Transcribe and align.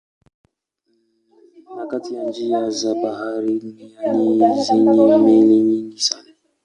Ni 1.75 1.85
kati 1.89 2.15
ya 2.15 2.23
njia 2.23 2.69
za 2.69 2.93
bahari 2.95 3.59
duniani 4.11 4.63
zenye 4.63 5.17
meli 5.17 5.59
nyingi 5.61 5.99
sana. 5.99 6.29